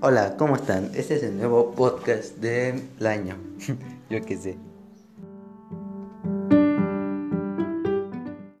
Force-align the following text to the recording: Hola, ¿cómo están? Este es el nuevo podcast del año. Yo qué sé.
Hola, 0.00 0.36
¿cómo 0.36 0.54
están? 0.54 0.92
Este 0.94 1.16
es 1.16 1.24
el 1.24 1.36
nuevo 1.36 1.72
podcast 1.72 2.36
del 2.36 3.04
año. 3.04 3.36
Yo 4.10 4.24
qué 4.24 4.36
sé. 4.36 4.56